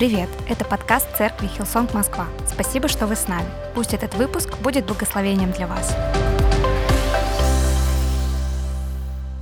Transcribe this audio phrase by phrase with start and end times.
[0.00, 0.30] Привет!
[0.48, 2.26] Это подкаст церкви Hillsong Москва.
[2.50, 3.46] Спасибо, что вы с нами.
[3.74, 5.94] Пусть этот выпуск будет благословением для вас.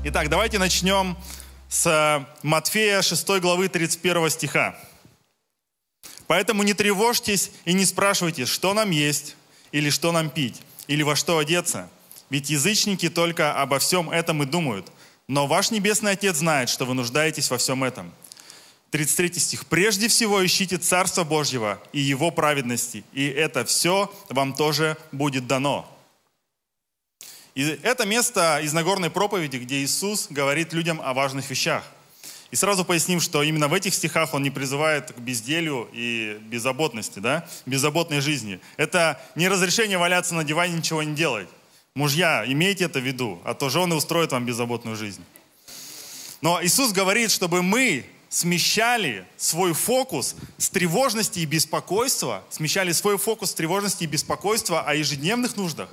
[0.02, 1.16] Итак, давайте начнем
[1.68, 4.76] с Матфея 6 главы 31 стиха.
[6.26, 9.37] «Поэтому не тревожьтесь и не спрашивайте, что нам есть,
[9.71, 11.88] или что нам пить, или во что одеться.
[12.31, 14.90] Ведь язычники только обо всем этом и думают.
[15.29, 18.12] Но ваш Небесный Отец знает, что вы нуждаетесь во всем этом.
[18.91, 19.66] 33 стих.
[19.66, 25.87] «Прежде всего ищите Царство Божьего и Его праведности, и это все вам тоже будет дано».
[27.55, 31.82] И это место из Нагорной проповеди, где Иисус говорит людям о важных вещах.
[32.52, 37.18] И сразу поясним, что именно в этих стихах он не призывает к безделью и беззаботности,
[37.18, 37.48] да?
[37.66, 38.60] беззаботной жизни.
[38.77, 41.48] Это не разрешение валяться на диване и ничего не делать.
[41.95, 45.24] Мужья, имейте это в виду, а то жены устроят вам беззаботную жизнь.
[46.41, 53.51] Но Иисус говорит, чтобы мы смещали свой фокус с тревожности и беспокойства, смещали свой фокус
[53.51, 55.88] с тревожности и беспокойства о ежедневных нуждах,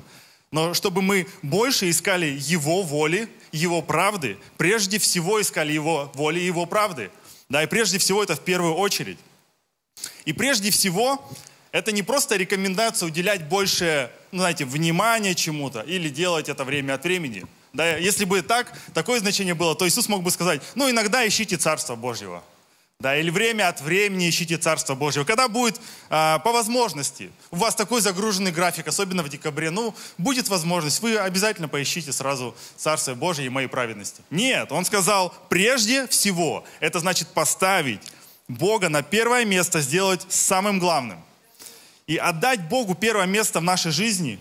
[0.52, 6.46] но чтобы мы больше искали Его воли, Его правды, прежде всего искали Его воли и
[6.46, 7.12] Его правды.
[7.50, 9.20] Да, и прежде всего это в первую очередь.
[10.26, 11.24] И прежде всего
[11.72, 17.04] это не просто рекомендация уделять больше, ну, знаете, внимания чему-то или делать это время от
[17.04, 17.46] времени–
[17.76, 21.58] да, если бы так, такое значение было, то Иисус мог бы сказать, ну иногда ищите
[21.58, 22.44] Царство Божьего.
[22.98, 25.26] Да, или время от времени ищите Царство Божьего.
[25.26, 30.48] Когда будет а, по возможности, у вас такой загруженный график, особенно в декабре, ну, будет
[30.48, 34.22] возможность, вы обязательно поищите сразу Царство Божье и моей праведности.
[34.30, 38.00] Нет, он сказал, прежде всего, это значит поставить
[38.48, 41.22] Бога на первое место, сделать самым главным.
[42.08, 44.40] И отдать Богу первое место в нашей жизни,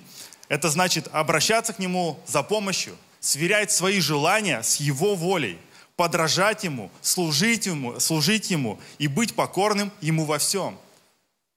[0.48, 5.58] это значит обращаться к Нему за помощью, сверять свои желания с Его волей,
[5.96, 10.78] подражать Ему, служить Ему, служить Ему и быть покорным Ему во всем.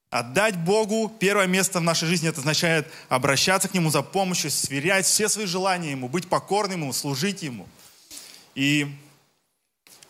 [0.09, 5.05] Отдать Богу первое место в нашей жизни, это означает обращаться к Нему за помощью, сверять
[5.05, 7.67] все свои желания Ему, быть покорным Ему, служить Ему.
[8.55, 8.87] И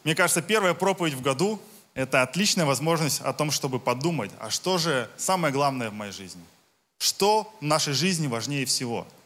[0.04, 1.60] мне кажется, первая проповедь в году–
[1.96, 6.44] это отличная возможность о том, чтобы подумать, а что же самое главное в моей жизни?
[7.00, 9.08] Что в нашей жизни важнее всего–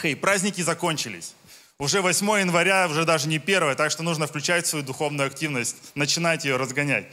[0.00, 1.34] Хей, праздники закончились.
[1.78, 6.44] Уже 8 января, уже даже не 1, так что нужно включать свою духовную активность, начинать
[6.44, 7.06] ее разгонять.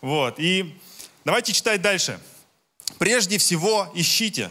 [0.00, 0.74] Вот, и
[1.24, 2.18] давайте читать дальше.
[2.98, 4.50] Прежде всего ищите.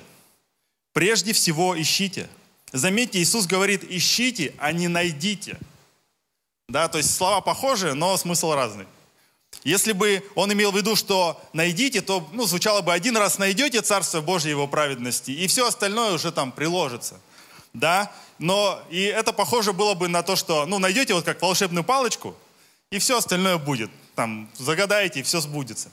[0.94, 2.30] Прежде всего ищите.
[2.72, 5.58] Заметьте, Иисус говорит, ищите, а не найдите.
[6.68, 8.86] Да, то есть слова похожи, но смысл разный.
[9.64, 13.82] Если бы он имел в виду, что найдите, то ну, звучало бы один раз найдете
[13.82, 17.20] Царство Божье Его праведности, и все остальное уже там приложится
[17.74, 21.84] да, но и это похоже было бы на то, что, ну, найдете вот как волшебную
[21.84, 22.36] палочку,
[22.92, 25.90] и все остальное будет, там, загадаете, и все сбудется.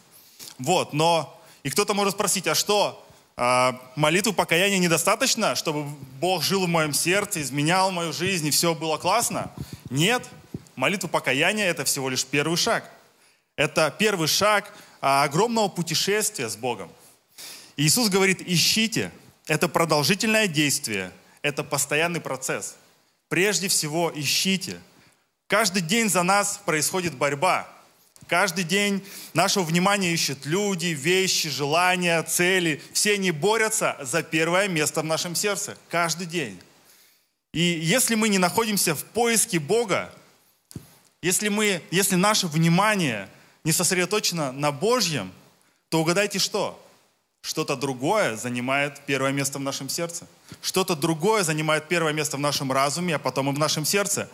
[0.59, 3.07] Вот, но, и кто-то может спросить, а что,
[3.37, 5.85] а, молитвы покаяния недостаточно, чтобы
[6.21, 9.53] Бог жил в моем сердце, изменял мою жизнь, и все было классно?
[9.91, 10.27] Нет,
[10.75, 12.91] молитва покаяния– это всего лишь первый шаг.
[13.57, 14.73] Это первый шаг
[15.03, 16.91] а, огромного путешествия с Богом.
[17.77, 19.13] Иисус говорит, ищите.
[19.47, 21.13] Это продолжительное действие–
[21.47, 22.75] это постоянный процесс.
[23.29, 24.81] Прежде всего ищите.
[25.47, 27.69] Каждый день за нас происходит борьба.
[28.27, 32.83] Каждый день нашего внимания ищут люди, вещи, желания, цели.
[32.93, 35.79] Все они борются за первое место в нашем сердце.
[35.89, 36.61] Каждый день.
[37.53, 40.13] И если мы не находимся в поиске Бога,
[41.23, 43.29] если, мы, если наше внимание
[43.63, 45.33] не сосредоточено на Божьем,
[45.91, 46.85] то угадайте что?
[47.47, 50.27] Что-то другое занимает первое место в нашем сердце.
[50.63, 54.29] Что-то другое занимает первое место в нашем разуме, а потом и в нашем сердце.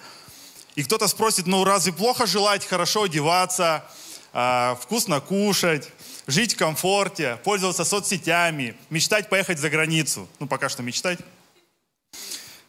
[0.76, 3.84] И кто-то спросит, ну разве плохо желать хорошо одеваться,
[4.32, 5.90] э, вкусно кушать,
[6.26, 10.26] жить в комфорте, пользоваться соцсетями, мечтать поехать за границу?
[10.38, 11.18] Ну пока что мечтать.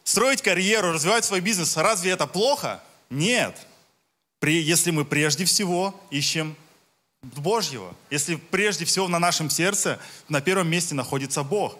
[0.04, 1.74] Строить карьеру, развивать свой бизнес.
[1.78, 2.82] Разве это плохо?
[3.08, 3.56] Нет.
[4.40, 6.54] При, если мы прежде всего ищем
[7.24, 7.94] Божьего.
[8.10, 9.98] Если прежде всего на нашем сердце
[10.28, 11.78] на первом месте находится Бог.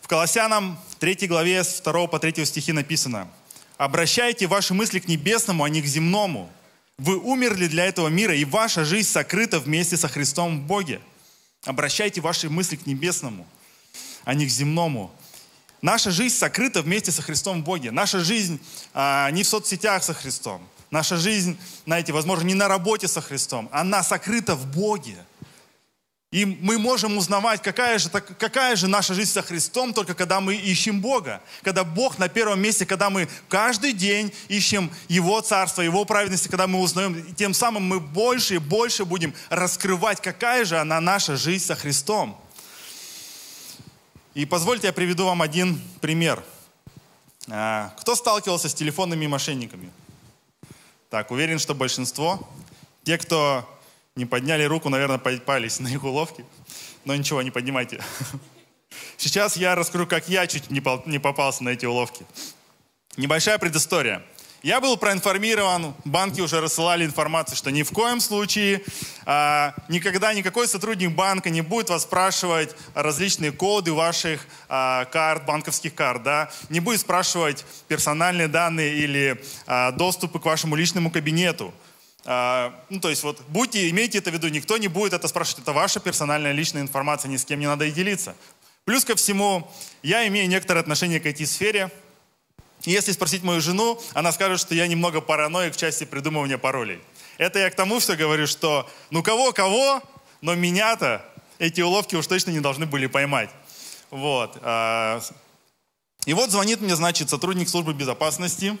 [0.00, 3.28] В Колоссянам 3 главе с 2 по 3 стихи написано
[3.76, 6.50] «Обращайте ваши мысли к небесному, а не к земному.
[6.98, 11.00] Вы умерли для этого мира, и ваша жизнь сокрыта вместе со Христом в Боге.
[11.64, 13.46] Обращайте ваши мысли к небесному,
[14.24, 15.10] а не к земному.
[15.82, 17.90] Наша жизнь сокрыта вместе со Христом в Боге.
[17.90, 18.60] Наша жизнь
[18.92, 20.66] а, не в соцсетях со Христом.
[20.90, 25.16] Наша жизнь, знаете, возможно, не на работе со Христом, она сокрыта в Боге.
[26.32, 30.54] И мы можем узнавать, какая же, какая же наша жизнь со Христом, только когда мы
[30.54, 31.42] ищем Бога.
[31.62, 36.68] Когда Бог на первом месте, когда мы каждый день ищем Его Царство, Его праведности, когда
[36.68, 41.64] мы узнаем, тем самым мы больше и больше будем раскрывать, какая же она наша жизнь
[41.64, 42.40] со Христом.
[44.34, 46.44] И позвольте я приведу вам один пример.
[47.48, 49.90] А, кто сталкивался с телефонными мошенниками?
[51.10, 52.48] Так, уверен, что большинство.
[53.02, 53.68] Те, кто
[54.14, 56.44] не подняли руку, наверное, попались на их уловки.
[57.04, 58.02] Но ничего, не поднимайте.
[59.16, 62.24] Сейчас я раскрою, как я чуть не попался на эти уловки.
[63.16, 64.22] Небольшая предыстория.
[64.62, 68.82] Я был проинформирован, банки уже рассылали информацию, что ни в коем случае
[69.24, 75.94] а, никогда никакой сотрудник банка не будет вас спрашивать различные коды ваших а, карт, банковских
[75.94, 81.72] карт, да, не будет спрашивать персональные данные или а, доступы к вашему личному кабинету.
[82.26, 85.62] А, ну, то есть вот будьте, имейте это в виду, никто не будет это спрашивать,
[85.62, 88.36] это ваша персональная личная информация, ни с кем не надо и делиться.
[88.84, 89.70] Плюс ко всему,
[90.02, 91.90] я имею некоторое отношение к IT-сфере,
[92.84, 97.00] если спросить мою жену, она скажет, что я немного параноик в части придумывания паролей.
[97.38, 100.02] Это я к тому все говорю, что ну кого-кого,
[100.40, 101.24] но меня-то
[101.58, 103.50] эти уловки уж точно не должны были поймать.
[104.10, 104.58] Вот.
[104.62, 105.20] А,
[106.26, 108.76] и вот звонит мне, значит, сотрудник службы безопасности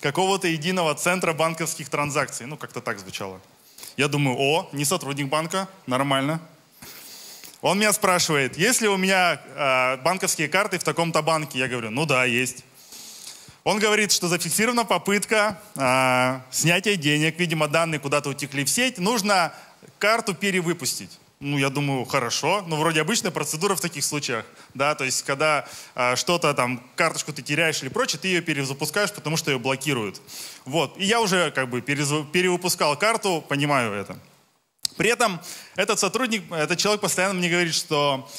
[0.00, 2.46] какого-то единого центра банковских транзакций.
[2.46, 3.40] Ну, как-то так звучало.
[3.96, 6.40] Я думаю, о, не сотрудник банка, нормально.
[7.60, 11.58] Он меня спрашивает, есть ли у меня э, банковские карты в таком-то банке?
[11.58, 12.64] Я говорю, ну да, есть.
[13.68, 19.52] Он говорит, что зафиксирована попытка э, снятия денег, видимо, данные куда-то утекли в сеть, нужно
[19.98, 21.18] карту перевыпустить.
[21.38, 22.64] Ну, я думаю, хорошо.
[22.66, 24.46] Ну, вроде обычная процедура в таких случаях.
[24.72, 29.12] Да, то есть, когда э, что-то там, карточку ты теряешь или прочее, ты ее перезапускаешь,
[29.12, 30.18] потому что ее блокируют.
[30.64, 30.96] Вот.
[30.96, 34.18] И я уже как бы перевыпускал карту, понимаю это.
[34.96, 35.42] При этом
[35.76, 38.30] этот сотрудник, этот человек постоянно мне говорит, что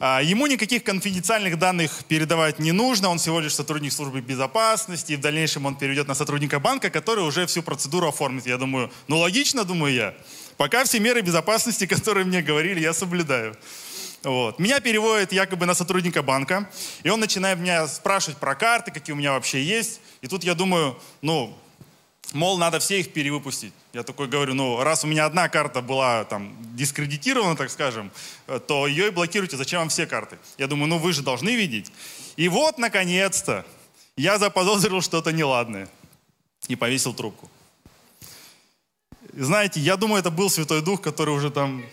[0.00, 5.20] ему никаких конфиденциальных данных передавать не нужно, он всего лишь сотрудник службы безопасности, и в
[5.20, 8.46] дальнейшем он перейдет на сотрудника банка, который уже всю процедуру оформит.
[8.46, 10.14] Я думаю, ну логично, думаю я.
[10.56, 13.56] Пока все меры безопасности, которые мне говорили, я соблюдаю.
[14.22, 14.58] Вот.
[14.58, 16.68] Меня переводят якобы на сотрудника банка,
[17.02, 20.00] и он начинает меня спрашивать про карты, какие у меня вообще есть.
[20.22, 21.56] И тут я думаю, ну,
[22.32, 23.72] мол, надо все их перевыпустить.
[23.92, 28.10] Я такой говорю, ну, раз у меня одна карта была там дискредитирована, так скажем,
[28.66, 30.38] то ее и блокируйте, зачем вам все карты?
[30.58, 31.90] Я думаю, ну, вы же должны видеть.
[32.36, 33.64] И вот, наконец-то,
[34.16, 35.88] я заподозрил что-то неладное
[36.68, 37.50] и повесил трубку.
[39.32, 41.84] Знаете, я думаю, это был Святой Дух, который уже там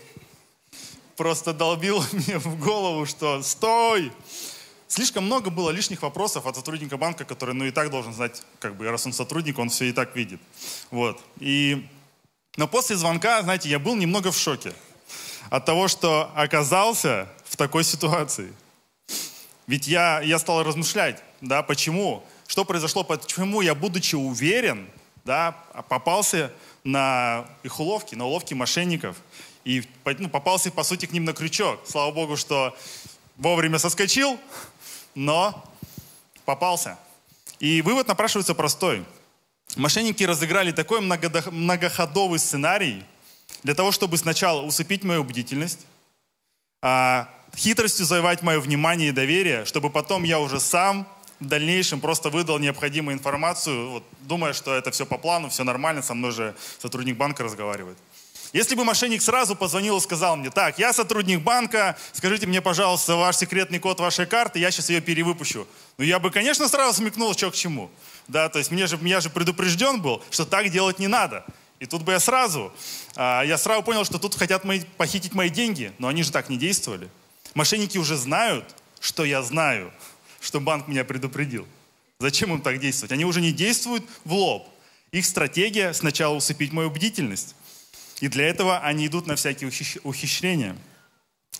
[1.16, 4.12] просто долбил мне в голову, что «Стой!
[4.96, 8.78] Слишком много было лишних вопросов от сотрудника банка, который, ну, и так должен знать, как
[8.78, 10.40] бы, раз он сотрудник, он все и так видит.
[10.90, 11.22] Вот.
[11.42, 11.86] И...
[12.56, 14.72] Но после звонка, знаете, я был немного в шоке
[15.50, 18.54] от того, что оказался в такой ситуации.
[19.68, 24.88] Ведь я, я стал размышлять, да, почему, что произошло, почему я, будучи уверен,
[25.26, 25.58] да,
[25.90, 26.54] попался
[26.86, 29.18] на их уловки, на уловки мошенников.
[29.66, 31.82] И ну, попался, по сути, к ним на крючок.
[31.86, 32.74] Слава Богу, что
[33.38, 34.40] вовремя соскочил,
[35.16, 35.64] но
[36.46, 37.00] попался.
[37.60, 39.04] И вывод напрашивается простой.
[39.76, 43.04] Мошенники разыграли такой многоходовый сценарий
[43.64, 45.86] для того, чтобы сначала усыпить мою бдительность,
[46.82, 51.08] а, хитростью завоевать мое внимание и доверие, чтобы потом я уже сам
[51.40, 56.02] в дальнейшем просто выдал необходимую информацию, вот, думая, что это все по плану, все нормально,
[56.02, 57.98] со мной же сотрудник банка разговаривает.
[58.56, 63.18] Если бы мошенник сразу позвонил и сказал мне, так, я сотрудник банка, скажите мне, пожалуйста,
[63.18, 65.68] ваш секретный код вашей карты, я сейчас ее перевыпущу.
[65.98, 67.92] Ну, я бы, конечно, сразу смекнул, что к чему.
[68.30, 71.44] Да, то есть мне же, меня же предупрежден был, что так делать не надо.
[71.82, 72.72] И тут бы я сразу,
[73.18, 76.48] а, я сразу понял, что тут хотят мои, похитить мои деньги, но они же так
[76.48, 77.10] не действовали.
[77.56, 79.92] Мошенники уже знают, что я знаю,
[80.40, 81.68] что банк меня предупредил.
[82.20, 83.12] Зачем им так действовать?
[83.12, 84.70] Они уже не действуют в лоб.
[85.12, 87.54] Их стратегия сначала усыпить мою бдительность.
[88.22, 89.70] И для этого они идут на всякие
[90.04, 90.76] ухищрения.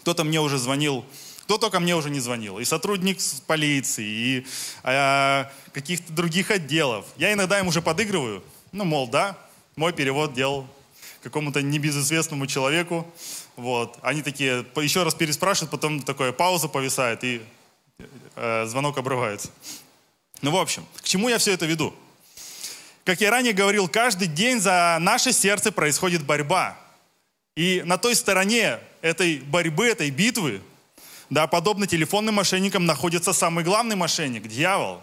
[0.02, 1.06] Кто-то мне уже звонил,
[1.44, 2.60] кто только мне уже не звонил.
[2.60, 4.46] И сотрудник полиции, и
[4.84, 7.06] э, каких-то других отделов.
[7.18, 8.44] Я иногда им уже подыгрываю.
[8.72, 9.38] Ну, мол, да,
[9.76, 10.68] мой перевод делал
[11.22, 13.06] какому-то небезызвестному человеку.
[13.56, 13.98] Вот.
[14.02, 17.42] Они такие еще раз переспрашивают, потом такое пауза повисает, и
[18.36, 19.50] э, звонок обрывается.
[20.42, 21.96] Ну, в общем, к чему я все это веду?
[23.06, 26.76] Как я ранее говорил, каждый день за наше сердце происходит борьба.
[27.56, 30.60] И на той стороне этой борьбы, этой битвы,
[31.30, 35.02] да, подобно телефонным мошенникам, находится самый главный мошенник– дьявол.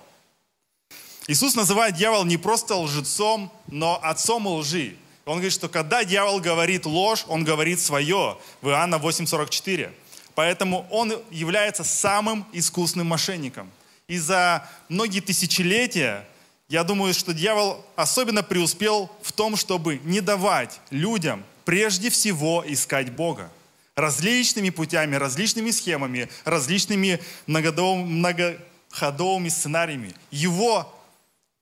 [1.29, 4.97] Иисус называет дьявола не просто лжецом, но отцом лжи.
[5.25, 8.37] Он говорит, что когда дьявол говорит ложь, он говорит свое.
[8.63, 9.93] В Иоанна 8.44.
[10.35, 13.71] Поэтому он является самым искусным мошенником.
[14.09, 16.27] И за многие тысячелетия,
[16.73, 23.13] я думаю, что дьявол особенно преуспел в том, чтобы не давать людям прежде всего искать
[23.13, 23.51] Бога.
[23.95, 30.15] Различными путями, различными схемами, различными многоходовыми сценариями.
[30.31, 30.99] Его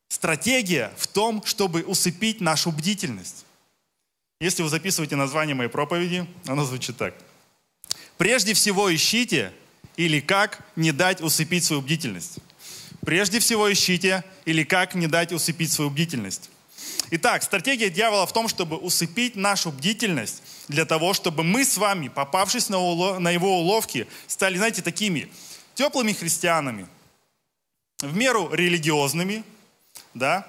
[0.08, 3.44] стратегия в том, чтобы усыпить нашу бдительность.
[4.40, 7.14] Если вы записываете название моей проповеди, оно звучит так.
[8.16, 9.52] Прежде всего ищите,
[9.96, 12.38] или как не дать усыпить свою бдительность.
[13.10, 16.48] Прежде всего ищите, или как не дать усыпить свою бдительность.
[17.10, 22.06] Итак, стратегия дьявола в том, чтобы усыпить нашу бдительность для того, чтобы мы с вами,
[22.06, 25.28] попавшись на, улов, на его уловки, стали, знаете, такими
[25.74, 26.86] теплыми христианами,
[27.98, 29.42] в меру религиозными,
[30.14, 30.46] да,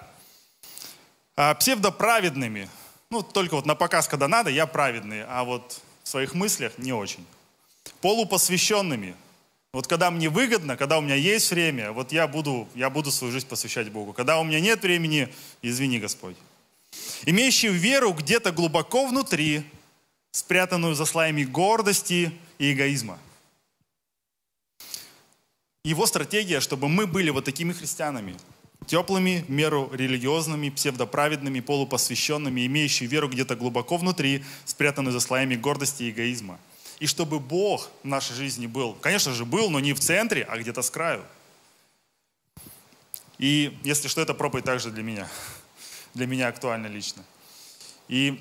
[1.35, 2.69] а, псевдоправедными.
[3.09, 6.93] Ну, только вот на показ, когда надо, я праведный, а вот в своих мыслях не
[6.93, 7.25] очень.
[8.01, 9.15] Полупосвященными.
[9.73, 13.31] Вот когда мне выгодно, когда у меня есть время, вот я буду, я буду свою
[13.31, 14.11] жизнь посвящать Богу.
[14.11, 16.35] Когда у меня нет времени, извини, Господь.
[17.25, 19.63] Имеющий веру где-то глубоко внутри,
[20.31, 23.17] спрятанную за слоями гордости и эгоизма.
[25.85, 28.35] Его стратегия, чтобы мы были вот такими христианами–
[28.85, 36.09] теплыми, меру религиозными, псевдоправедными, полупосвященными, имеющими веру где-то глубоко внутри, спрятанную за слоями гордости и
[36.09, 36.59] эгоизма.
[37.01, 40.59] И чтобы Бог в нашей жизни был, конечно же, был, но не в центре, а
[40.59, 41.25] где-то с краю.
[43.39, 45.27] И если что, это проповедь также для меня.
[46.13, 47.23] Для меня актуально лично.
[48.07, 48.39] И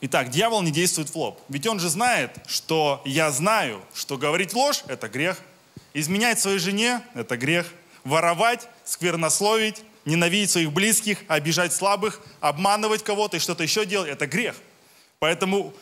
[0.00, 1.42] Итак, дьявол не действует в лоб.
[1.50, 5.38] Ведь он же знает, что я знаю, что говорить ложь– это грех.
[5.92, 7.66] Изменять своей жене– это грех
[8.04, 14.54] воровать, сквернословить, ненавидеть своих близких, обижать слабых, обманывать кого-то и что-то еще делать, это грех.
[15.18, 15.74] Поэтому,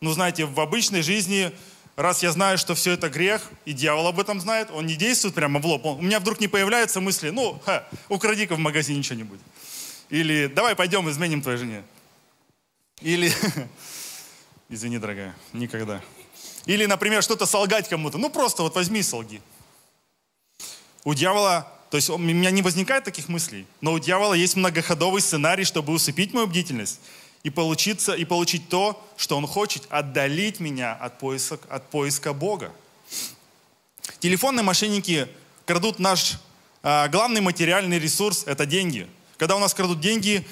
[0.00, 1.52] ну знаете, в обычной жизни,
[1.96, 5.34] раз я знаю, что все это грех, и дьявол об этом знает, он не действует
[5.34, 5.84] прямо в лоб.
[5.84, 9.40] Он, у меня вдруг не появляются мысли, ну, ха, укради-ка в магазине что-нибудь.
[10.10, 11.82] Или давай пойдем изменим твоей жене.
[13.00, 13.32] Или,
[14.68, 16.00] извини, дорогая, никогда.
[16.66, 18.18] Или, например, что-то солгать кому-то.
[18.18, 19.42] Ну, просто вот возьми и солги.
[21.04, 25.20] У дьявола, то есть у меня не возникает таких мыслей, но у дьявола есть многоходовый
[25.20, 27.00] сценарий, чтобы усыпить мою бдительность
[27.44, 32.72] и, получиться, и получить то, что он хочет, отдалить меня от поиска, от поиска Бога.
[34.18, 35.28] Телефонные мошенники
[35.66, 36.38] крадут наш
[36.82, 39.06] а, главный материальный ресурс– это деньги.
[39.36, 40.46] Когда у нас крадут деньги,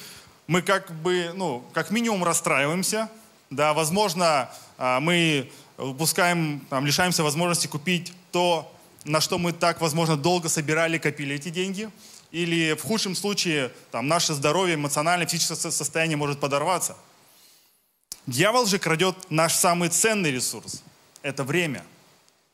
[0.47, 3.11] мы как бы, ну, как минимум расстраиваемся,
[3.49, 8.71] да, возможно, а, мы упускаем, там, лишаемся возможности купить то,
[9.05, 11.91] на что мы так, возможно, долго собирали, копили эти деньги.
[12.33, 16.97] Или в худшем случае там, наше здоровье, эмоциональное, физическое состояние может подорваться.
[18.27, 20.83] Дьявол же крадет наш самый ценный ресурс.
[21.23, 21.85] Это время.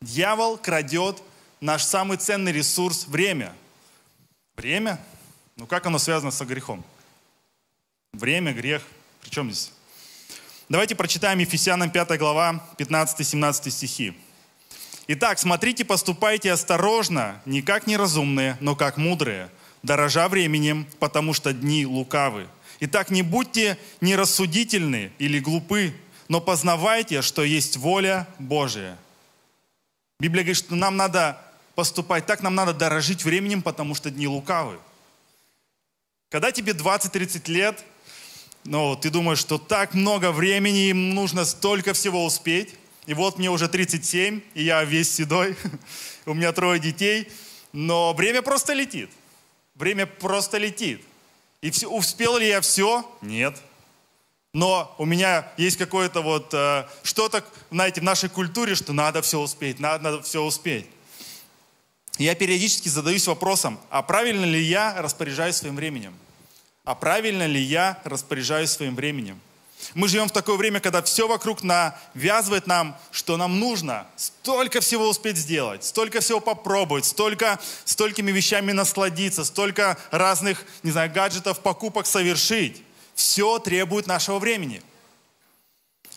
[0.01, 1.23] Дьявол крадет
[1.61, 3.55] наш самый ценный ресурс– время.
[4.57, 5.01] Время?
[5.57, 6.85] Ну как оно связано со грехом?
[8.13, 8.83] Время, грех.
[9.23, 9.73] Причем здесь?
[10.69, 14.17] Давайте прочитаем Ефесянам 5 глава, 15-17 стихи.
[15.07, 19.51] Итак, смотрите, поступайте осторожно, не как неразумные, но как мудрые,
[19.83, 22.47] дорожа временем, потому что дни лукавы.
[22.81, 25.95] Итак, не будьте нерассудительны или глупы,
[26.29, 28.97] но познавайте, что есть воля Божия.
[30.21, 31.41] Библия говорит, что нам надо
[31.75, 34.79] поступать так, нам надо дорожить временем, потому что дни лукавы.
[36.29, 37.85] Когда тебе 20-30 лет,
[38.65, 42.75] ну, ты думаешь, что так много времени, им нужно столько всего успеть,
[43.07, 45.57] и вот мне уже 37, и я весь седой,
[46.27, 47.29] у меня трое детей,
[47.73, 49.11] но время просто летит.
[49.79, 51.05] Время просто летит.
[51.63, 53.09] И все, успел ли я все?
[53.23, 53.57] Нет.
[54.53, 59.39] Но у меня есть какое-то вот э, что-то, знаете, в нашей культуре, что надо все
[59.39, 60.87] успеть, надо, надо все успеть.
[62.19, 66.15] Я периодически задаюсь вопросом, а правильно ли я распоряжаюсь своим временем?
[66.85, 69.41] А правильно ли я распоряжаюсь своим временем?
[69.95, 75.09] Мы живем в такое время, когда все вокруг навязывает нам, что нам нужно столько всего
[75.09, 82.07] успеть сделать, столько всего попробовать, столько, столькими вещами насладиться, столько разных, не знаю, гаджетов, покупок
[82.07, 82.83] совершить.
[83.15, 84.83] Все требует нашего времени.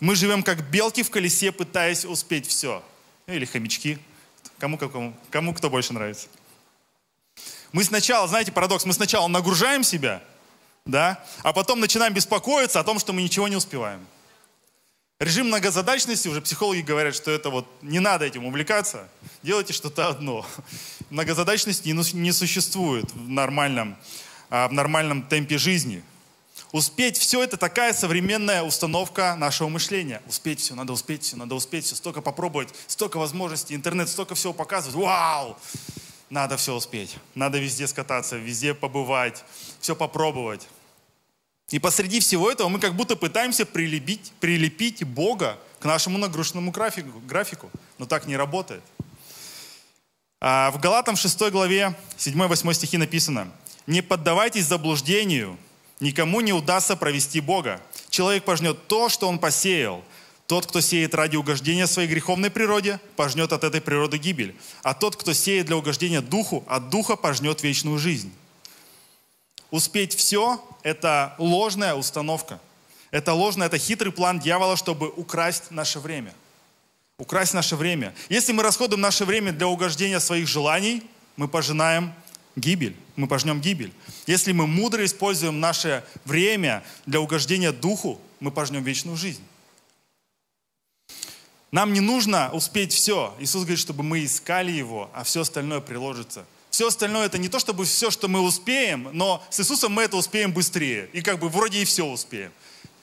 [0.00, 2.82] Мы живем как белки в колесе, пытаясь успеть все.
[3.26, 3.98] Или хомячки.
[4.58, 6.28] Кому, кому, кому кто больше нравится.
[7.72, 10.22] Мы сначала, знаете, парадокс, мы сначала нагружаем себя–
[10.86, 14.06] да, а потом начинаем беспокоиться о том, что мы ничего не успеваем.
[15.20, 19.08] Режим многозадачности, уже психологи говорят, что это вот не надо этим увлекаться,
[19.44, 20.44] делайте что-то одно.
[21.10, 23.96] Многозадачность не, не существует в нормальном,
[24.50, 26.02] а, в нормальном темпе жизни.
[26.72, 30.22] Успеть все это такая современная установка нашего мышления.
[30.26, 34.52] Успеть все, надо успеть все, надо успеть все, столько попробовать, столько возможностей, интернет столько всего
[34.52, 34.96] показывает.
[34.96, 35.56] Вау!
[36.32, 37.18] Надо все успеть.
[37.34, 39.44] Надо везде скататься, везде побывать,
[39.80, 40.66] все попробовать.
[41.68, 47.20] И посреди всего этого мы как будто пытаемся прилепить, прилепить Бога к нашему нагруженному графику,
[47.20, 47.70] графику.
[47.98, 48.82] Но так не работает.
[50.40, 53.52] А в Галатам 6 главе 7-8 стихи написано
[53.86, 55.58] «Не поддавайтесь заблуждению,
[56.00, 57.78] никому не удастся провести Бога.
[58.08, 60.02] Человек пожнет то, что он посеял.
[60.46, 64.54] Тот, кто сеет ради угождения своей греховной природе, пожнет от этой природы гибель.
[64.82, 68.32] А тот, кто сеет для угождения Духу, от Духа пожнет вечную жизнь».
[69.70, 72.60] Успеть все– это ложная установка.
[73.10, 76.34] Это ложный, это хитрый план дьявола, чтобы украсть наше время.
[77.16, 78.14] Украсть наше время.
[78.28, 81.02] Если мы расходуем наше время для угождения своих желаний,
[81.36, 82.12] мы пожинаем
[82.56, 83.92] гибель, мы пожнем гибель.
[84.26, 89.42] Если мы мудро используем наше время для угождения Духу, мы пожнем вечную жизнь.
[91.72, 93.34] Нам не нужно успеть все.
[93.40, 96.44] Иисус говорит, чтобы мы искали Его, а все остальное приложится.
[96.70, 100.18] Все остальное это не то, чтобы все, что мы успеем, но с Иисусом мы это
[100.18, 101.08] успеем быстрее.
[101.14, 102.52] И как бы вроде и все успеем.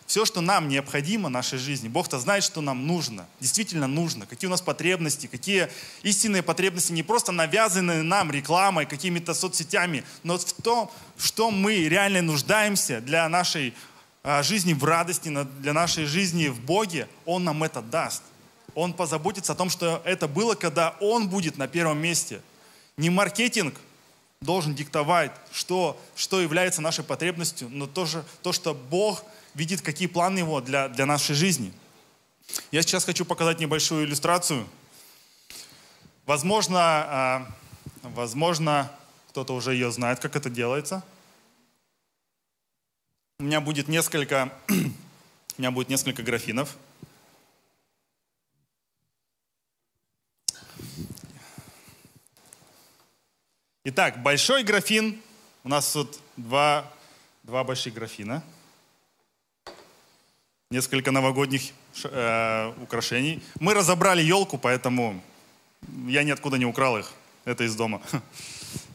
[0.06, 4.48] Все, что нам необходимо в нашей жизни, Бог-то знает, что нам нужно, действительно нужно, какие
[4.48, 5.70] у нас потребности, какие
[6.02, 12.24] истинные потребности, не просто навязанные нам рекламой, какими-то соцсетями, но в том, что мы реально
[12.24, 13.76] нуждаемся для нашей
[14.24, 18.24] а, жизни в радости, для нашей жизни в Боге, Он нам это даст.
[18.80, 22.42] Он позаботится о том, что это было, когда Он будет на первом месте.
[22.98, 23.76] Не маркетинг
[24.42, 30.40] должен диктовать, что, что является нашей потребностью, но тоже то, что Бог– видит, какие планы
[30.40, 31.74] его для, для нашей жизни.
[32.72, 34.68] Я сейчас хочу показать небольшую иллюстрацию.
[36.26, 37.56] Возможно, а,
[38.02, 38.92] возможно,
[39.30, 41.04] кто-то уже ее знает, как это делается.
[43.40, 44.74] У меня будет несколько, у
[45.58, 46.76] меня будет несколько графинов.
[53.92, 55.20] Итак, большой графин.
[55.64, 56.86] У нас тут два,
[57.42, 58.44] два больших графина
[60.70, 61.72] несколько новогодних
[62.04, 63.42] э, украшений.
[63.60, 65.20] Мы разобрали елку, поэтому
[66.06, 67.12] я ниоткуда не украл их.
[67.46, 68.00] Это из дома.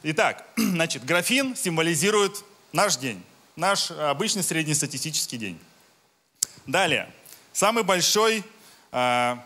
[0.05, 3.21] Итак, значит, графин символизирует наш день,
[3.57, 5.59] наш обычный среднестатистический день.
[6.67, 7.13] Далее,
[7.53, 8.45] самый большой
[8.93, 9.37] э,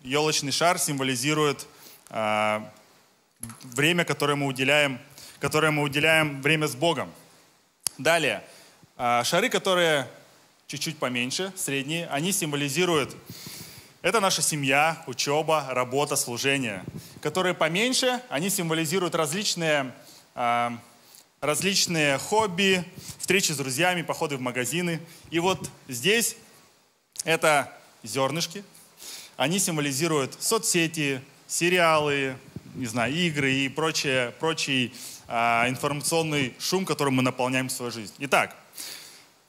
[0.00, 1.66] елочный шар символизирует
[2.08, 2.60] э,
[3.62, 5.00] время, которое мы уделяем,
[5.40, 7.12] которое мы уделяем время с Богом.
[7.98, 8.42] Далее,
[8.96, 10.08] э, шары, которые
[10.66, 13.16] чуть-чуть поменьше, средние, они символизируют,
[14.02, 16.84] это наша семья, учеба, работа, служение.
[17.22, 19.94] Которые поменьше, они символизируют различные,
[20.34, 20.70] э,
[21.40, 22.84] различные хобби,
[23.18, 25.00] встречи с друзьями, походы в магазины.
[25.30, 26.36] И вот здесь
[27.24, 28.62] это зернышки,
[29.36, 32.36] они символизируют соцсети, сериалы,
[32.74, 34.92] не знаю, игры и прочее, прочий
[35.28, 38.14] э, информационный шум, которым мы наполняем свою жизнь.
[38.18, 38.56] Итак,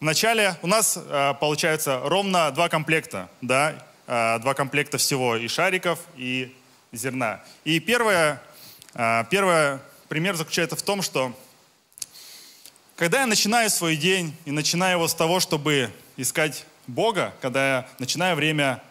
[0.02, 6.00] Вначале у нас э, получается ровно два комплекта, да, э, два комплекта всего и шариков,
[6.18, 6.54] и
[6.92, 7.42] зерна.
[7.64, 8.42] И первое,
[8.94, 11.34] э, первый пример заключается в том, что
[12.98, 17.90] когда я начинаю свой день и начинаю его с того, чтобы искать Бога, когда я
[17.98, 18.84] начинаю время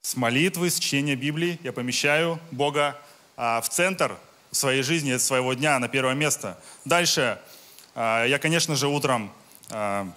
[0.00, 2.98] с молитвы, с чтения Библии, я помещаю Бога
[3.38, 4.18] в центр
[4.50, 6.58] своей жизни, своего дня, на первое место.
[6.84, 7.38] Дальше
[7.94, 9.32] я, конечно же, утром
[9.70, 10.10] а,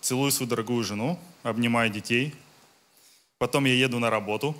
[0.00, 2.34] целую свою дорогую жену, обнимаю детей.
[3.38, 4.56] Потом я еду на работу.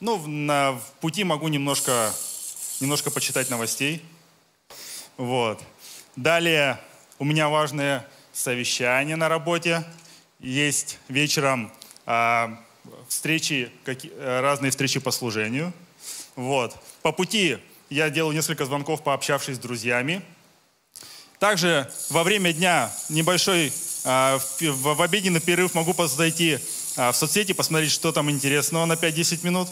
[0.00, 2.12] Ну, на, в пути могу немножко,
[2.80, 4.02] немножко почитать новостей.
[5.16, 5.62] Вот.
[6.16, 6.80] Далее
[7.18, 9.84] у меня важное совещание на работе.
[10.40, 11.72] Есть вечером
[12.06, 12.58] а,
[13.08, 15.72] встречи, какие, разные встречи по служению.
[16.36, 16.76] Вот.
[17.02, 17.58] По пути
[17.90, 20.22] я делаю несколько звонков, пообщавшись с друзьями.
[21.38, 23.72] Также во время дня небольшой
[24.04, 26.58] а, в, в обеденный перерыв могу зайти
[26.96, 29.68] а, в соцсети, посмотреть, что там интересного на 5-10 минут.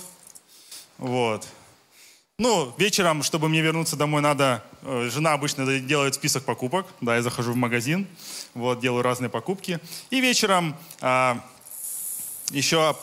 [0.99, 1.47] Вот.
[2.39, 4.63] Ну, вечером, чтобы мне вернуться домой, надо...
[4.83, 6.87] Э, жена обычно делает список покупок.
[7.01, 8.07] Да, я захожу в магазин,
[8.53, 9.81] вот, делаю разные покупки.
[10.11, 11.43] И вечером а,
[12.51, 12.97] еще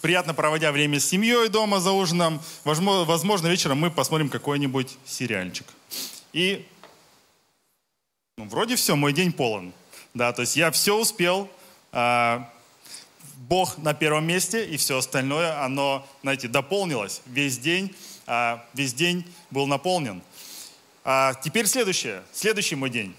[0.00, 5.66] приятно проводя время с семьей дома за ужином, возможно, вечером мы посмотрим какой-нибудь сериальчик.
[6.32, 6.66] И
[8.38, 9.72] ну, вроде все, мой день полон.
[10.14, 11.50] Да, то есть я все успел,
[11.92, 12.52] а,
[13.36, 17.22] Бог на первом месте, и все остальное, оно, знаете, дополнилось.
[17.26, 17.94] Весь день,
[18.26, 20.22] а, весь день был наполнен.
[21.04, 23.14] А теперь следующее, следующий мой день.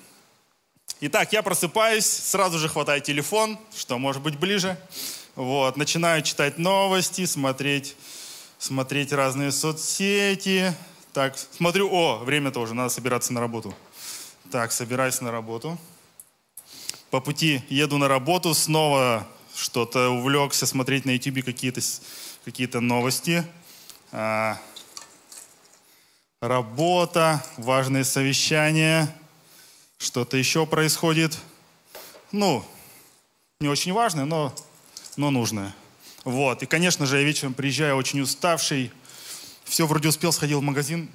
[1.02, 4.80] Итак, я просыпаюсь, сразу же хватаю телефон, что может быть ближе.
[5.38, 7.95] Вот, начинаю читать новости, смотреть,
[8.58, 10.73] смотреть разные соцсети.
[11.13, 13.71] Так, смотрю, о, время тоже, надо собираться на работу.
[14.52, 15.78] Так, собираюсь на работу.
[17.12, 21.82] По пути еду на работу, снова что-то увлекся, смотреть на YouTube какие-то
[22.43, 23.45] какие новости.
[24.12, 24.58] А,
[26.41, 29.15] работа, важные совещания,
[30.00, 31.38] что-то еще происходит.
[32.32, 32.65] Ну,
[33.60, 34.52] не очень важное, но,
[35.18, 35.76] но нужное.
[36.24, 36.64] Вот.
[36.64, 38.92] И, конечно же, я вечером приезжаю очень уставший.
[39.66, 41.10] Все вроде успел, сходил в магазин.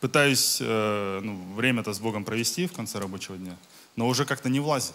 [0.00, 3.56] Пытаюсь э, ну, время-то с Богом провести в конце рабочего дня.
[3.94, 4.94] Но уже как-то не влазит.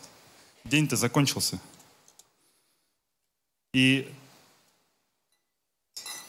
[0.63, 1.60] День-то закончился.
[3.74, 4.12] И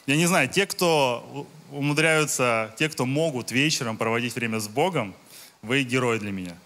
[0.05, 5.15] я не знаю, те, кто умудряются, те, кто могут вечером проводить время с Богом,
[5.61, 6.57] вы герой для меня.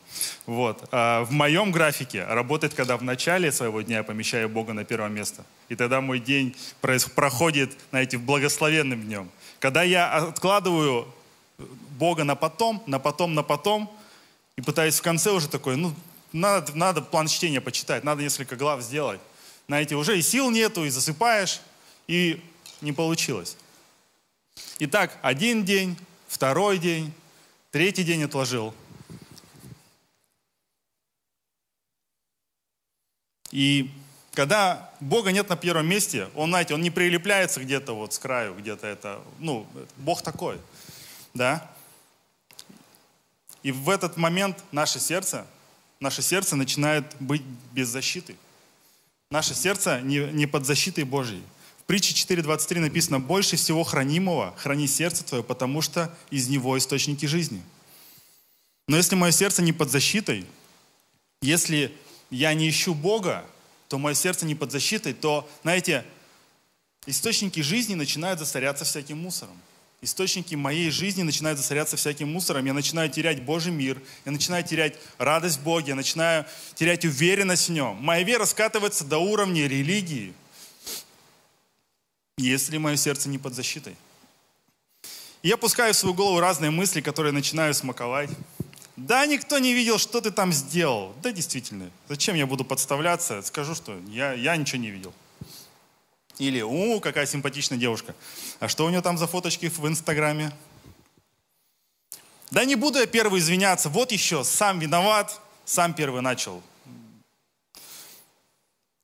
[0.45, 0.87] Вот.
[0.91, 5.09] А в моем графике работает, когда в начале своего дня я помещаю Бога на первое
[5.09, 5.43] место.
[5.69, 6.55] И тогда мой день
[7.15, 9.29] проходит, знаете, благословенным днем.
[9.59, 11.07] Когда я откладываю
[11.97, 13.91] Бога на потом, на потом, на потом,
[14.55, 15.93] и пытаюсь в конце уже такой, ну,
[16.33, 19.19] надо, надо план чтения почитать, надо несколько глав сделать.
[19.67, 21.61] Знаете, уже и сил нету, и засыпаешь,
[22.07, 22.41] и
[22.81, 23.57] не получилось.
[24.79, 27.11] Итак, один день, второй день,
[27.71, 28.73] третий день отложил.
[33.57, 33.89] И
[34.33, 38.53] когда Бога нет на первом месте, Он, знаете, Он не прилепляется где-то вот с краю,
[38.53, 39.65] где-то это, ну,
[39.95, 40.59] Бог такой,
[41.33, 41.67] да.
[43.63, 45.47] И в этот момент наше сердце,
[45.99, 47.41] наше сердце начинает быть
[47.71, 48.35] без защиты.
[49.31, 51.41] Наше сердце не, не под защитой Божьей
[51.87, 57.63] притче 4.23 написано, «Больше всего хранимого храни сердце твое, потому что из него источники жизни».
[58.87, 60.45] Но если мое сердце не под защитой,
[61.41, 61.91] если
[62.29, 63.45] я не ищу Бога,
[63.87, 66.05] то мое сердце не под защитой, то, знаете,
[67.05, 69.57] источники жизни начинают засоряться всяким мусором.
[70.01, 72.65] Источники моей жизни начинают засоряться всяким мусором.
[72.65, 77.69] Я начинаю терять Божий мир, я начинаю терять радость в Боге, я начинаю терять уверенность
[77.69, 77.95] в Нем.
[77.95, 80.33] Моя вера скатывается до уровня религии–
[82.37, 83.95] если мое сердце не под защитой.
[85.41, 88.29] я пускаю в свою голову разные мысли, которые начинаю смаковать.
[88.97, 91.13] Да, никто не видел, что ты там сделал.
[91.21, 91.91] Да, действительно.
[92.09, 93.43] Зачем я буду подставляться?
[93.43, 95.13] Скажу, что я, я ничего не видел.
[96.39, 98.15] Или, у, какая симпатичная девушка.
[98.59, 100.51] А что у нее там за фоточки в Инстаграме?
[102.49, 103.89] Да не буду я первый извиняться.
[103.89, 106.63] Вот еще, сам виноват, сам первый начал.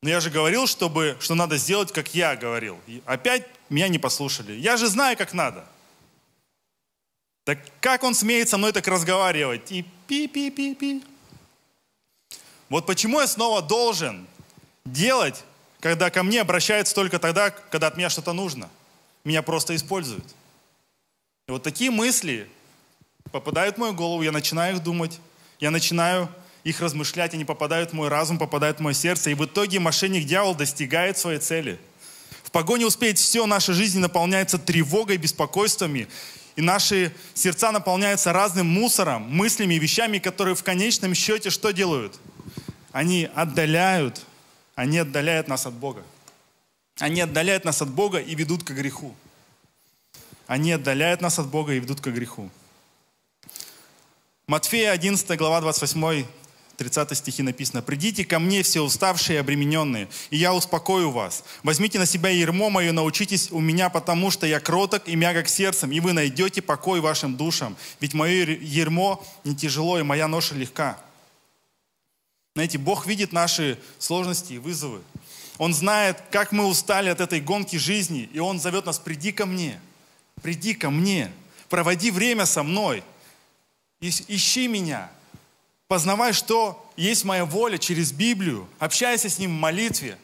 [0.01, 2.79] Но я же говорил, чтобы, что надо сделать, как я говорил.
[2.88, 4.53] И опять меня не послушали.
[4.53, 5.67] Я же знаю, как надо.
[7.45, 9.71] Так как он смеет со мной так разговаривать?
[9.71, 11.03] И пи-пи-пи-пи.
[12.69, 14.25] Вот почему я снова должен
[14.86, 15.43] делать,
[15.79, 18.69] когда ко мне обращаются только тогда, когда от меня что-то нужно.
[19.23, 20.25] Меня просто используют.
[21.47, 22.49] И вот такие мысли
[23.32, 25.19] попадают в мою голову, я начинаю их думать,
[25.60, 26.29] я начинаю
[26.63, 30.56] их размышлять, они попадают в мой разум, попадают в мое сердце, и в итоге мошенник-дьявол
[30.56, 31.79] достигает своей цели.
[32.43, 36.08] В погоне успеть все, наша жизнь наполняется тревогой, беспокойствами,
[36.55, 42.19] и наши сердца наполняются разным мусором, мыслями и вещами, которые в конечном счете что делают?
[42.91, 44.21] Они отдаляют,
[44.75, 46.03] они отдаляют нас от Бога.
[46.99, 49.15] Они отдаляют нас от Бога и ведут к греху.
[50.45, 52.49] Они отдаляют нас от Бога и ведут к греху.
[54.45, 56.25] Матфея 11 глава 28
[56.77, 61.43] 30 стихи написано, «Придите ко мне все уставшие и обремененные, и я успокою вас.
[61.62, 65.91] Возьмите на себя ермо мое, научитесь у меня, потому что я кроток и мягок сердцем,
[65.91, 67.77] и вы найдете покой вашим душам.
[67.99, 70.97] Ведь мое ермо не тяжело, и моя ноша легка».
[72.55, 75.01] Знаете, Бог видит наши сложности и вызовы.
[75.57, 79.45] Он знает, как мы устали от этой гонки жизни, и Он зовет нас, приди ко
[79.45, 79.79] мне,
[80.41, 81.31] приди ко мне,
[81.69, 83.03] проводи время со мной,
[84.01, 85.09] ищи меня,
[85.93, 88.67] Познавай, что есть моя воля через Библию.
[88.79, 90.17] Общайся с Ним в молитве.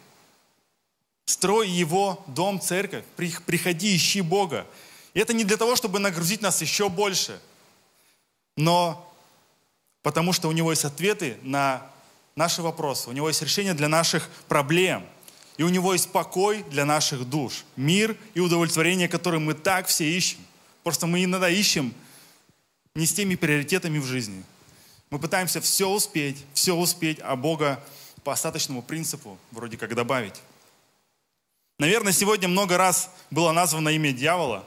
[1.26, 3.04] Строй Его дом, церковь.
[3.16, 4.66] Приходи, ищи Бога.
[5.14, 7.40] И это не для того, чтобы нагрузить нас еще больше,
[8.58, 9.14] но
[10.02, 11.86] потому что у Него есть ответы на
[12.36, 15.06] наши вопросы, у Него есть решение для наших проблем,
[15.58, 20.10] и у Него есть покой для наших душ, мир и удовлетворение, которые мы так все
[20.12, 20.40] ищем.
[20.82, 21.94] Просто мы иногда ищем
[22.96, 24.44] не с теми приоритетами в жизни–
[25.10, 27.84] мы пытаемся все успеть, все успеть, а Бога
[28.24, 30.42] по остаточному принципу вроде как добавить.
[31.80, 34.66] Наверное, сегодня много раз было названо имя дьявола,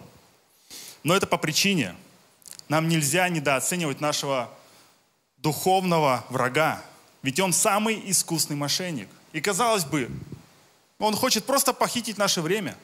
[1.03, 1.95] но это по причине.
[2.69, 4.51] Нам нельзя недооценивать нашего
[5.37, 6.83] духовного врага.
[7.23, 9.09] Ведь он самый искусный мошенник.
[9.33, 10.11] И казалось бы,
[10.99, 12.77] он хочет просто похитить наше время.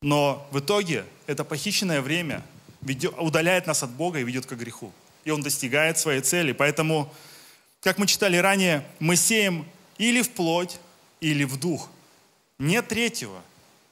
[0.00, 2.42] Но в итоге это похищенное время
[3.18, 4.92] удаляет нас от Бога и ведет к греху.
[5.26, 6.52] И он достигает своей цели.
[6.52, 7.12] Поэтому,
[7.82, 9.66] как мы читали ранее, мы сеем
[9.98, 10.78] или в плоть,
[11.20, 11.90] или в дух.
[12.60, 13.42] Нет третьего.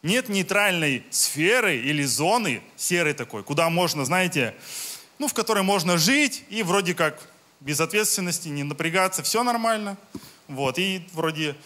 [0.05, 4.55] Нет нейтральной сферы или зоны серой такой, куда можно, знаете,
[5.19, 9.97] ну, в которой можно жить и вроде как без ответственности, не напрягаться, все нормально.
[10.47, 11.57] Вот, и вроде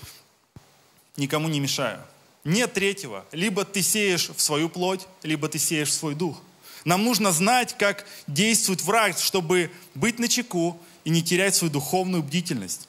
[1.17, 2.01] никому не мешаю.
[2.45, 3.27] Нет третьего.
[3.33, 6.41] Либо ты сеешь в свою плоть, либо ты сеешь в свой дух.
[6.89, 12.23] Нам нужно знать, как действует враг, чтобы быть на чеку и не терять свою духовную
[12.23, 12.89] бдительность.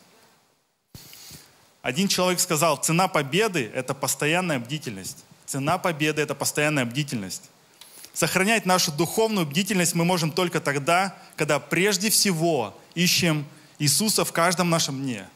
[1.82, 5.26] Один человек сказал, цена победы– это постоянная бдительность.
[5.46, 7.50] Цена победы– это постоянная бдительность.
[8.14, 13.46] Сохранять нашу духовную бдительность мы можем только тогда, когда прежде всего ищем
[13.80, 15.28] Иисуса в каждом нашем дне,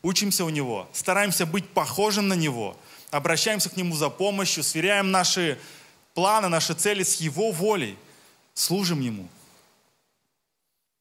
[0.00, 2.76] учимся у Него, стараемся быть похожим на Него,
[3.10, 5.58] обращаемся к Нему за помощью, сверяем наши
[6.14, 7.98] планы, наши цели с Его волей,
[8.54, 9.28] служим Ему.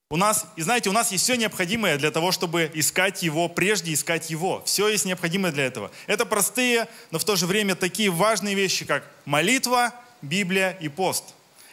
[0.09, 3.93] У нас, и знаете, у нас есть все необходимое для того, чтобы искать Его, прежде
[3.93, 4.61] искать Его.
[4.65, 5.89] Все есть необходимое для этого.
[6.05, 11.23] Это простые, но в то же время такие важные вещи, как молитва, Библия и пост.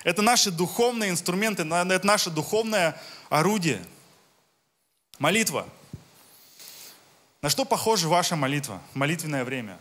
[0.04, 3.84] Это наши духовные инструменты, это наше духовное орудие.
[5.18, 5.68] Молитва.
[7.42, 9.78] На что похожа ваша молитва, молитвенное время?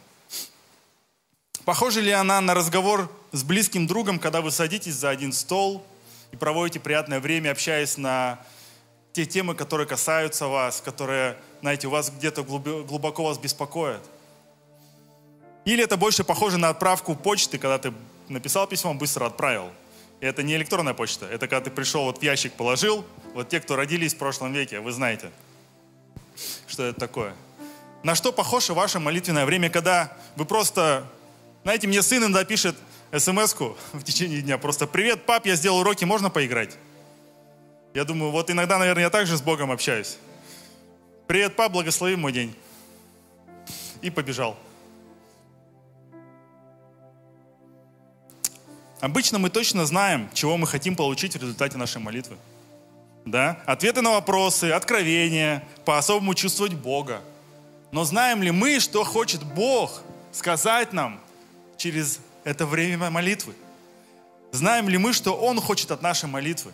[1.67, 5.85] Похожа ли она на разговор с близким другом, когда вы садитесь за один стол
[6.31, 8.39] и проводите приятное время, общаясь на
[9.11, 14.01] те темы, которые касаются вас, которые, знаете, у вас где-то глубоко вас беспокоят?
[15.65, 17.93] Или это больше похоже на отправку почты, когда ты
[18.29, 19.69] написал письмо, быстро отправил.
[20.21, 23.03] И это не электронная почта, это когда ты пришел, вот в ящик положил.
[23.33, 25.31] Вот те, кто родились в прошлом веке, вы знаете,
[26.65, 27.35] что это такое.
[28.03, 31.05] На что похоже ваше молитвенное время, когда вы просто,
[31.63, 32.75] знаете, мне сын иногда пишет
[33.17, 33.55] смс
[33.93, 36.77] в течение дня, просто «Привет, пап, я сделал уроки, можно поиграть?»
[37.93, 40.17] Я думаю, вот иногда, наверное, я также с Богом общаюсь.
[41.25, 42.55] «Привет, пап, благослови мой день».
[44.01, 44.57] И побежал.
[48.99, 52.37] Обычно мы точно знаем, чего мы хотим получить в результате нашей молитвы.
[53.25, 53.59] Да?
[53.65, 57.21] Ответы на вопросы, откровения, по-особому чувствовать Бога.
[57.91, 61.19] Но знаем ли мы, что хочет Бог сказать нам
[61.77, 63.53] через это время молитвы?
[64.51, 66.71] Знаем ли мы, что Он хочет от нашей молитвы?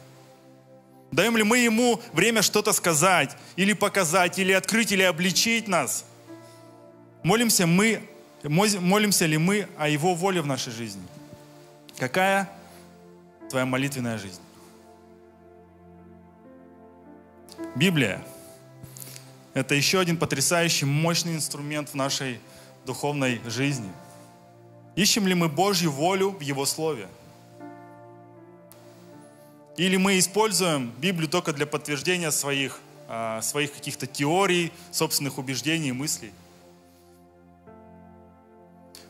[1.12, 6.06] Даем ли мы Ему время что-то сказать, или показать, или открыть, или обличить нас?
[7.22, 8.02] Молимся, мы,
[8.44, 11.04] молимся ли мы о Его воле в нашей жизни?
[11.98, 12.50] Какая
[13.50, 14.42] твоя молитвенная жизнь?
[17.76, 18.24] Библия–
[19.54, 22.39] это еще один потрясающий, мощный инструмент в нашей
[22.86, 23.92] духовной жизни.
[24.95, 27.08] Ищем ли мы Божью волю в Его Слове?
[29.75, 35.93] Или мы используем Библию только для подтверждения своих, а, своих каких-то теорий, собственных убеждений и
[35.93, 36.32] мыслей?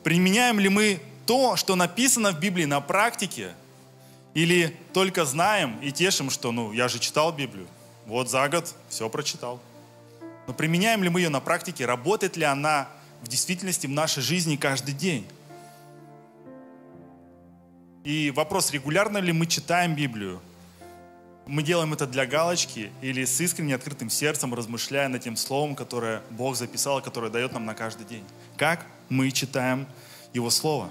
[0.03, 3.53] Применяем ли мы то, что написано в Библии на практике,
[4.33, 7.67] или только знаем и тешим, что, ну, я же читал Библию,
[8.05, 9.61] вот за год все прочитал.
[10.47, 12.87] Но применяем ли мы ее на практике, работает ли она
[13.21, 15.25] в действительности в нашей жизни каждый день?
[18.03, 20.41] И вопрос, регулярно ли мы читаем Библию?
[21.47, 26.21] Мы делаем это для галочки или с искренне открытым сердцем, размышляя над тем словом, которое
[26.29, 28.23] Бог записал, которое дает нам на каждый день?
[28.57, 29.87] Как мы читаем
[30.33, 30.89] Его Слово?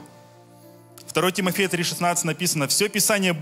[1.12, 3.36] 2 Тимофея 3,16 написано, «Все Писание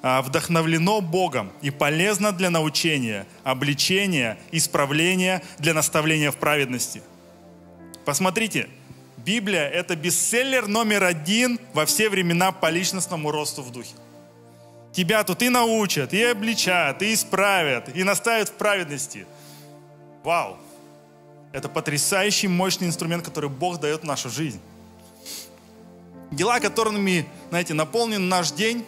[0.00, 7.02] а, вдохновлено Богом и полезно для научения, обличения, исправления, для наставления в праведности».
[8.06, 8.68] Посмотрите,
[9.26, 13.96] Библия– это бестселлер номер один во все времена по личностному росту в духе.
[14.92, 19.26] Тебя тут и научат, и обличат, и исправят, и наставят в праведности.
[20.22, 20.56] Вау!
[21.52, 24.60] Это потрясающий мощный инструмент, который Бог дает в нашу жизнь
[26.30, 28.84] дела, которыми, знаете, наполнен наш день.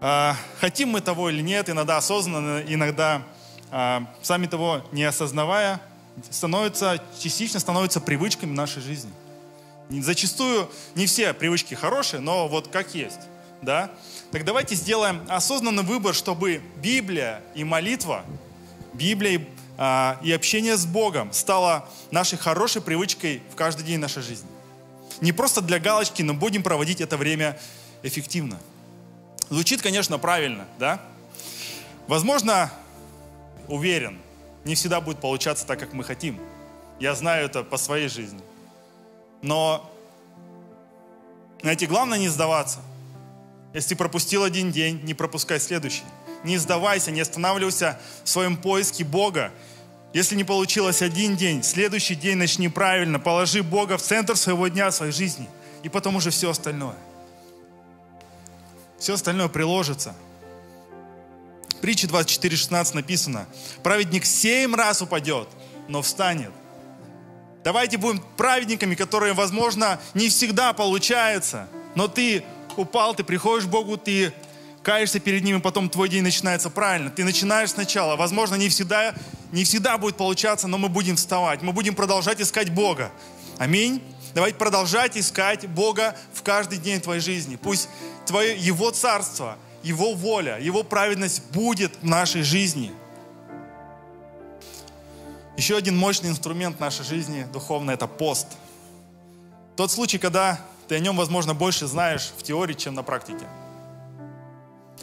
[0.00, 3.22] А, хотим мы того или нет, иногда осознанно, иногда
[3.70, 5.82] а, сами того не осознавая,
[6.30, 9.10] становится, частично становится привычками нашей жизни.
[9.88, 13.20] Зачастую не все привычки хорошие, но вот как есть.
[13.62, 13.90] Да?
[14.30, 18.24] Так давайте сделаем осознанный выбор, чтобы Библия и молитва,
[18.92, 24.22] Библия и, а, и общение с Богом стало нашей хорошей привычкой в каждый день нашей
[24.22, 24.48] жизни
[25.20, 27.58] не просто для галочки, но будем проводить это время
[28.02, 28.58] эффективно.
[29.48, 31.00] Звучит, конечно, правильно, да?
[32.06, 32.72] Возможно,
[33.68, 34.18] уверен,
[34.64, 36.38] не всегда будет получаться так, как мы хотим.
[36.98, 38.40] Я знаю это по своей жизни.
[39.42, 39.90] Но,
[41.62, 42.80] знаете, главное не сдаваться.
[43.72, 46.02] Если пропустил один день, не пропускай следующий.
[46.44, 49.52] Не сдавайся, не останавливайся в своем поиске Бога.
[50.12, 53.18] Если не получилось один день, следующий день начни правильно.
[53.18, 55.48] Положи Бога в центр своего дня, своей жизни.
[55.82, 56.96] И потом уже все остальное.
[58.98, 60.14] Все остальное приложится.
[61.80, 63.46] Притче 24.16 написано,
[63.82, 65.48] праведник семь раз упадет,
[65.88, 66.52] но встанет.
[67.64, 72.42] Давайте будем праведниками, которые, возможно, не всегда получается, но ты
[72.76, 74.32] упал, ты приходишь к Богу, ты
[74.82, 77.10] каешься перед Ним, и потом твой день начинается правильно.
[77.10, 78.16] Ты начинаешь сначала.
[78.16, 79.14] Возможно, не всегда,
[79.52, 81.62] не всегда будет получаться, но мы будем вставать.
[81.62, 83.10] Мы будем продолжать искать Бога.
[83.58, 84.02] Аминь.
[84.34, 87.56] Давайте продолжать искать Бога в каждый день твоей жизни.
[87.56, 87.88] Пусть
[88.26, 92.92] твое, Его царство, Его воля, Его праведность будет в нашей жизни.
[95.56, 98.46] Еще один мощный инструмент нашей жизни духовной– это пост.
[99.76, 103.46] Тот случай, когда ты о нем, возможно, больше знаешь в теории, чем на практике.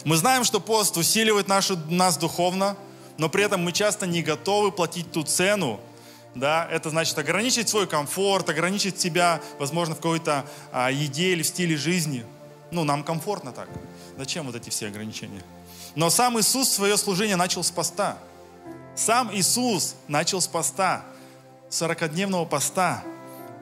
[0.04, 2.76] Мы знаем, что пост усиливает нашу, нас духовно,
[3.16, 5.80] но при этом мы часто не готовы платить ту цену,
[6.34, 11.46] да, это значит ограничить свой комфорт, ограничить себя, возможно, в какой-то а, еде или в
[11.46, 12.24] стиле жизни.
[12.70, 13.68] Ну, нам комфортно так.
[14.18, 15.42] Зачем вот эти все ограничения?
[15.94, 18.18] Но сам Иисус свое служение начал с поста.
[18.94, 21.04] Сам Иисус начал с поста,
[21.70, 23.02] 40-дневного поста.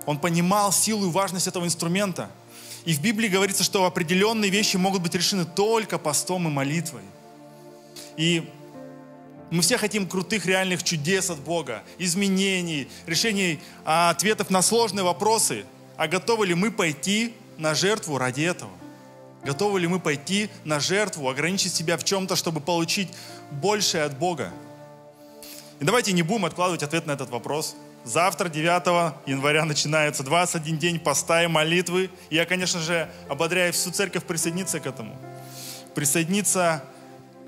[0.06, 2.30] Он понимал силу и важность этого инструмента–
[2.86, 7.02] и в Библии говорится, что определенные вещи могут быть решены только постом и молитвой.
[8.16, 8.48] И
[9.50, 15.64] мы все хотим крутых реальных чудес от Бога, изменений, решений а, ответов на сложные вопросы.
[15.96, 18.70] А готовы ли мы пойти на жертву ради этого?
[19.46, 23.08] Готовы ли мы пойти на жертву, ограничить себя в чем-то, чтобы получить
[23.50, 24.50] большее от Бога?
[25.80, 31.00] И давайте не будем откладывать ответ на этот вопрос– Завтра, 9 января, начинается 21 день
[31.00, 32.08] поста и молитвы.
[32.30, 35.16] И я, конечно же, ободряю всю церковь присоединиться к этому.
[35.96, 36.84] Присоединиться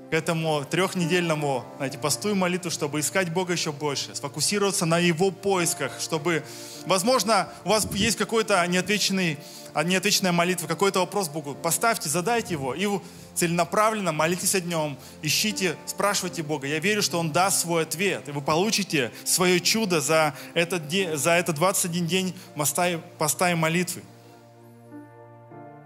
[0.09, 5.29] к этому трехнедельному, знаете, посту и молитву, чтобы искать Бога еще больше, сфокусироваться на Его
[5.29, 6.43] поисках, чтобы,
[6.85, 9.37] возможно, у вас есть какой-то неотвеченный,
[9.83, 12.87] неотвеченная молитва, какой-то вопрос Богу, поставьте, задайте его, и
[13.35, 16.65] целенаправленно молитесь о нем, ищите, спрашивайте Бога.
[16.65, 20.83] Я верю, что Он даст свой ответ, и вы получите свое чудо за этот,
[21.19, 24.01] за этот 21 день поста и молитвы.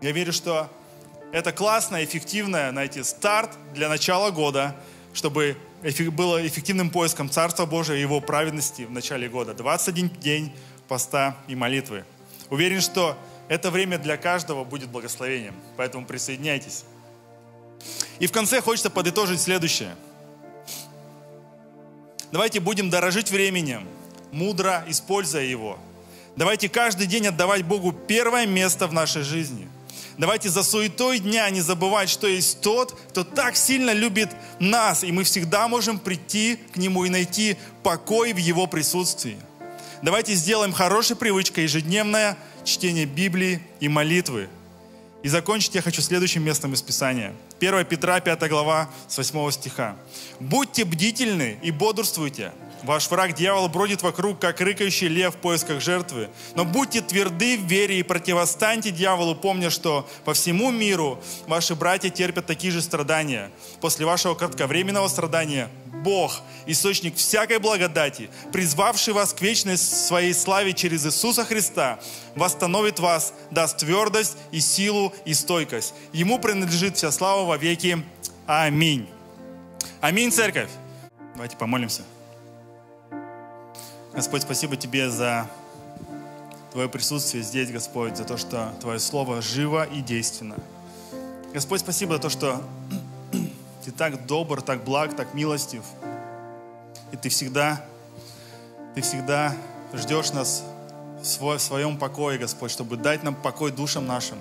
[0.01, 0.69] Я верю, что
[1.33, 4.75] это классно, эффективно, знаете, старт для начала года,
[5.13, 5.57] чтобы
[6.11, 9.55] было эффективным поиском Царства Божия и Его праведности в начале года.
[9.55, 10.53] 21 день
[10.87, 12.05] поста и молитвы.
[12.51, 13.17] Уверен, что
[13.47, 16.85] это время для каждого будет благословением, поэтому присоединяйтесь.
[18.19, 19.95] И в конце хочется подытожить следующее.
[22.31, 23.87] Давайте будем дорожить временем,
[24.31, 25.79] мудро используя его.
[26.35, 29.67] Давайте каждый день отдавать Богу первое место в нашей жизни.
[30.17, 35.11] Давайте за суетой дня не забывать, что есть тот, кто так сильно любит нас, и
[35.11, 39.37] мы всегда можем прийти к Нему и найти покой в Его присутствии.
[40.03, 44.49] Давайте сделаем хорошей привычкой ежедневное чтение Библии и молитвы.
[45.23, 47.33] И закончить я хочу следующим местом из Писания.
[47.59, 49.95] 1 Петра, 5 глава, с 8 стиха.
[50.41, 52.51] «Будьте бдительны и бодрствуйте.
[52.83, 56.29] Ваш враг дьявол бродит вокруг, как рыкающий лев в поисках жертвы.
[56.55, 62.09] Но будьте тверды в вере и противостаньте дьяволу, помня, что по всему миру ваши братья
[62.09, 63.51] терпят такие же страдания.
[63.79, 65.69] После вашего кратковременного страдания
[66.03, 72.01] Бог, источник всякой благодати, призвавший вас к вечной своей славе через Иисуса Христа,
[72.35, 75.93] восстановит вас, даст твердость и силу и стойкость.
[76.11, 78.03] Ему принадлежит вся слава во веки.
[78.45, 79.07] Аминь.
[80.01, 80.69] Аминь, церковь.
[81.35, 82.03] Давайте помолимся.
[84.15, 85.47] Господь, спасибо Тебе за
[86.71, 90.55] Твое присутствие здесь, Господь, за то, что Твое Слово живо и действенно.
[91.51, 92.61] Господь, спасибо за то, что
[93.83, 95.81] ты так добр, так благ, так милостив.
[97.11, 97.83] И Ты всегда,
[98.93, 99.55] Ты всегда
[99.93, 100.63] ждешь нас
[101.23, 104.37] в, своем покое, Господь, чтобы дать нам покой душам нашим.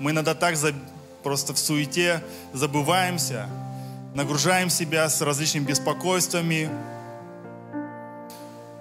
[0.00, 0.74] Мы иногда так за,
[1.22, 2.22] просто в суете
[2.52, 3.48] забываемся,
[4.14, 6.70] нагружаем себя с различными беспокойствами.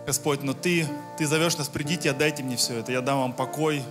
[0.05, 0.87] Господь, но Ты,
[1.17, 3.83] Ты зовешь нас, придите, отдайте мне все это, я дам вам покой.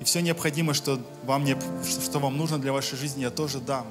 [0.00, 3.86] И все необходимое, что вам, не, что вам нужно для вашей жизни, я тоже дам.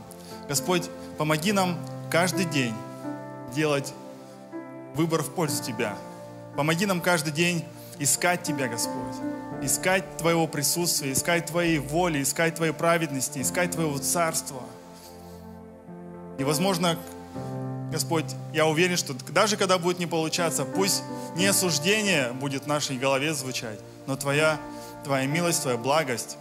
[0.48, 0.84] Господь,
[1.18, 1.78] помоги нам
[2.12, 2.74] каждый день
[3.56, 3.94] делать
[4.94, 5.98] выбор в пользу Тебя.
[6.56, 7.66] Помоги нам каждый день
[8.00, 9.16] искать Тебя, Господь.
[9.62, 14.62] Искать Твоего присутствия, искать Твоей воли, искать Твоей праведности, искать Твоего царства.
[16.38, 17.00] И, возможно,
[17.96, 21.02] Господь, я уверен, что даже когда будет не получаться, пусть
[21.38, 24.60] не осуждение будет в нашей голове звучать, но Твоя,
[25.06, 26.36] Твоя милость, Твоя благость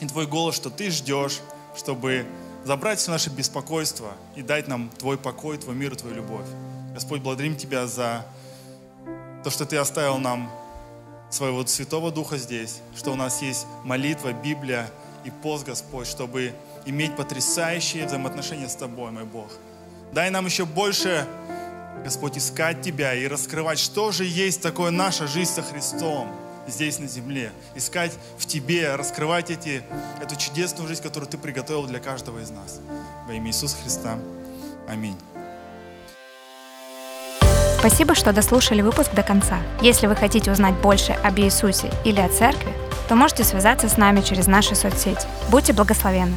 [0.00, 1.40] и Твой голос, что Ты ждешь,
[1.76, 2.24] чтобы
[2.64, 6.46] забрать все наше беспокойство и дать нам Твой покой, Твой мир, Твою любовь.
[6.94, 8.24] Господь, благодарим Тебя за
[9.44, 10.50] то, что Ты оставил нам
[11.28, 14.88] своего Святого Духа здесь, что у нас есть молитва, Библия
[15.26, 16.54] и пост, Господь, чтобы
[16.86, 19.50] иметь потрясающие взаимоотношения с Тобой, мой Бог.
[20.12, 21.26] Дай нам еще больше,
[22.04, 26.28] Господь, искать Тебя и раскрывать, что же есть такое наша жизнь со Христом
[26.66, 27.52] здесь на земле.
[27.74, 29.82] Искать в Тебе, раскрывать эти,
[30.22, 32.80] эту чудесную жизнь, которую Ты приготовил для каждого из нас.
[33.26, 34.18] Во имя Иисуса Христа.
[34.88, 35.16] Аминь.
[37.78, 39.58] Спасибо, что дослушали выпуск до конца.
[39.80, 42.72] Если вы хотите узнать больше об Иисусе или о церкви,
[43.08, 45.26] то можете связаться с нами через наши соцсети.
[45.50, 46.36] Будьте благословенны!